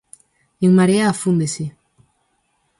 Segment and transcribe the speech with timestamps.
[0.65, 1.65] En Marea afúndese.